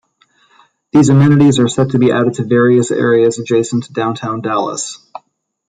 These 0.91 1.09
amenities 1.09 1.59
are 1.59 1.67
set 1.67 1.91
to 1.91 1.99
be 1.99 2.11
added 2.11 2.33
to 2.33 2.43
various 2.43 2.89
areas 2.89 3.37
adjacent 3.37 3.83
to 3.83 3.93
downtown 3.93 4.41
Dallas. 4.41 4.97